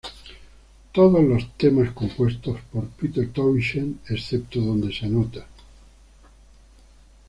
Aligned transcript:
Todas 0.93 1.23
los 1.23 1.47
temas 1.59 1.91
compuestos 1.91 2.59
por 2.73 2.87
Pete 2.87 3.27
Townshend 3.27 3.99
excepto 4.09 4.59
donde 4.59 4.91
se 4.91 5.05
anota. 5.05 5.45